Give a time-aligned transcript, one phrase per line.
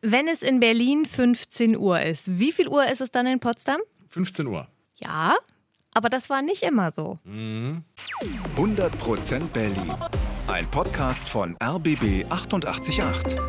[0.00, 3.80] Wenn es in Berlin 15 Uhr ist, wie viel Uhr ist es dann in Potsdam?
[4.10, 4.68] 15 Uhr.
[4.94, 5.34] Ja,
[5.92, 7.18] aber das war nicht immer so.
[7.26, 7.82] 100%
[9.52, 9.92] Berlin.
[10.46, 13.40] Ein Podcast von RBB 888.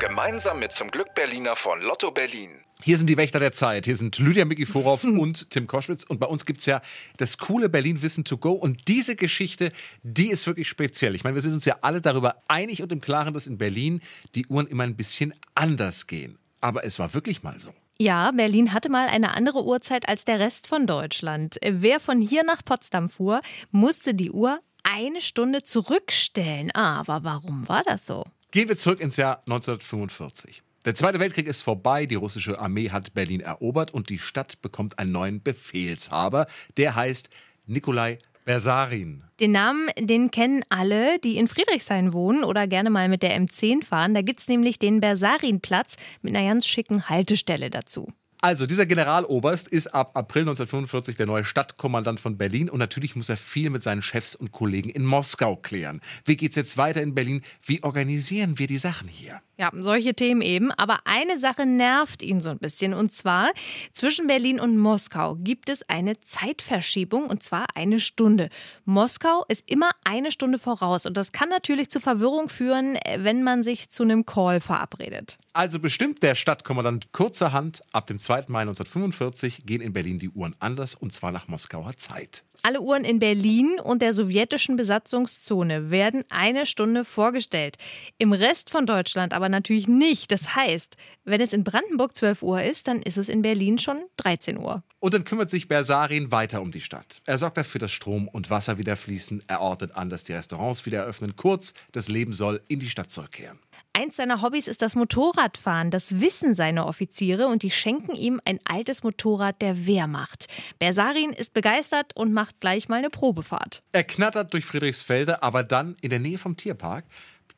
[0.00, 2.64] Gemeinsam mit zum Glück Berliner von Lotto Berlin.
[2.84, 3.84] Hier sind die Wächter der Zeit.
[3.84, 6.02] Hier sind Lydia Mikiforov und Tim Koschwitz.
[6.02, 6.82] Und bei uns gibt's ja
[7.16, 8.52] das coole Berlin-Wissen to go.
[8.52, 9.70] Und diese Geschichte,
[10.02, 11.14] die ist wirklich speziell.
[11.14, 14.00] Ich meine, wir sind uns ja alle darüber einig und im Klaren, dass in Berlin
[14.34, 16.38] die Uhren immer ein bisschen anders gehen.
[16.60, 17.72] Aber es war wirklich mal so.
[17.98, 21.58] Ja, Berlin hatte mal eine andere Uhrzeit als der Rest von Deutschland.
[21.64, 26.72] Wer von hier nach Potsdam fuhr, musste die Uhr eine Stunde zurückstellen.
[26.72, 28.24] Aber warum war das so?
[28.50, 30.64] Gehen wir zurück ins Jahr 1945.
[30.84, 34.98] Der Zweite Weltkrieg ist vorbei, die russische Armee hat Berlin erobert und die Stadt bekommt
[34.98, 36.46] einen neuen Befehlshaber.
[36.76, 37.30] Der heißt
[37.66, 39.22] Nikolai Bersarin.
[39.38, 43.84] Den Namen, den kennen alle, die in Friedrichshain wohnen oder gerne mal mit der M10
[43.84, 44.12] fahren.
[44.12, 48.12] Da gibt's nämlich den Bersarinplatz mit einer ganz schicken Haltestelle dazu.
[48.44, 53.28] Also, dieser Generaloberst ist ab April 1945 der neue Stadtkommandant von Berlin und natürlich muss
[53.28, 56.00] er viel mit seinen Chefs und Kollegen in Moskau klären.
[56.24, 57.42] Wie geht's jetzt weiter in Berlin?
[57.64, 59.40] Wie organisieren wir die Sachen hier?
[59.58, 60.72] Ja, solche Themen eben.
[60.72, 62.94] Aber eine Sache nervt ihn so ein bisschen.
[62.94, 63.52] Und zwar,
[63.92, 68.48] zwischen Berlin und Moskau gibt es eine Zeitverschiebung und zwar eine Stunde.
[68.86, 71.06] Moskau ist immer eine Stunde voraus.
[71.06, 75.38] Und das kann natürlich zu Verwirrung führen, wenn man sich zu einem Call verabredet.
[75.52, 78.44] Also bestimmt der Stadtkommandant kurzerhand, ab dem 2.
[78.48, 82.44] Mai 1945 gehen in Berlin die Uhren anders und zwar nach Moskauer Zeit.
[82.62, 87.76] Alle Uhren in Berlin und der sowjetischen Besatzungszone werden eine Stunde vorgestellt.
[88.16, 90.32] Im Rest von Deutschland aber natürlich nicht.
[90.32, 94.00] Das heißt, wenn es in Brandenburg 12 Uhr ist, dann ist es in Berlin schon
[94.16, 94.82] 13 Uhr.
[94.98, 97.20] Und dann kümmert sich Bersarin weiter um die Stadt.
[97.26, 99.42] Er sorgt dafür, dass Strom und Wasser wieder fließen.
[99.46, 101.36] Er ordnet an, dass die Restaurants wieder eröffnen.
[101.36, 103.58] Kurz, das Leben soll in die Stadt zurückkehren.
[103.94, 105.90] Eins seiner Hobbys ist das Motorradfahren.
[105.90, 110.46] Das wissen seine Offiziere und die schenken ihm ein altes Motorrad der Wehrmacht.
[110.78, 113.82] Bersarin ist begeistert und macht gleich mal eine Probefahrt.
[113.92, 117.04] Er knattert durch Friedrichsfelde, aber dann in der Nähe vom Tierpark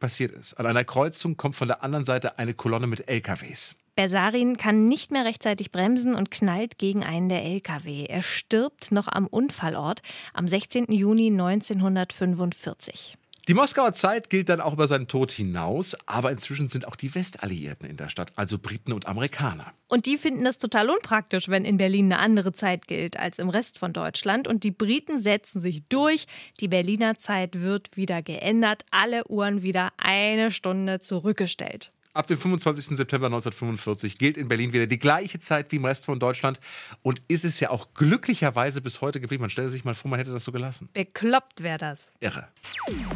[0.00, 0.54] passiert es.
[0.54, 3.76] An einer Kreuzung kommt von der anderen Seite eine Kolonne mit LKWs.
[3.96, 8.06] Bersarin kann nicht mehr rechtzeitig bremsen und knallt gegen einen der LKW.
[8.06, 10.02] Er stirbt noch am Unfallort
[10.32, 10.86] am 16.
[10.90, 13.16] Juni 1945.
[13.46, 17.14] Die Moskauer Zeit gilt dann auch über seinen Tod hinaus, aber inzwischen sind auch die
[17.14, 19.74] Westalliierten in der Stadt, also Briten und Amerikaner.
[19.86, 23.50] Und die finden es total unpraktisch, wenn in Berlin eine andere Zeit gilt als im
[23.50, 24.48] Rest von Deutschland.
[24.48, 26.26] Und die Briten setzen sich durch.
[26.60, 28.86] Die Berliner Zeit wird wieder geändert.
[28.90, 31.92] Alle Uhren wieder eine Stunde zurückgestellt.
[32.14, 32.96] Ab dem 25.
[32.96, 36.60] September 1945 gilt in Berlin wieder die gleiche Zeit wie im Rest von Deutschland
[37.02, 39.40] und ist es ja auch glücklicherweise bis heute geblieben.
[39.40, 40.88] Man stelle sich mal vor, man hätte das so gelassen.
[40.92, 42.12] Bekloppt wäre das.
[42.20, 42.46] Irre.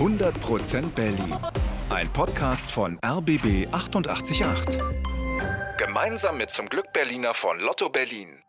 [0.00, 1.36] 100% Berlin.
[1.88, 4.80] Ein Podcast von RBB 888.
[5.78, 8.40] Gemeinsam mit zum Glück Berliner von Lotto Berlin.